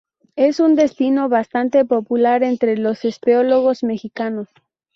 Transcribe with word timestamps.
Es 0.35 0.59
un 0.59 0.73
destino 0.73 1.29
bastante 1.29 1.85
popular 1.85 2.41
entre 2.41 2.75
los 2.75 3.05
espeleólogos 3.05 3.83
mexicanos. 3.83 4.47